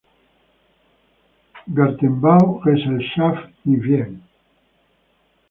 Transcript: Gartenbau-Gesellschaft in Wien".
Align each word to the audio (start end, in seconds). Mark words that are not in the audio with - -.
Gartenbau-Gesellschaft 1.75 3.53
in 3.65 3.81
Wien". 3.83 4.23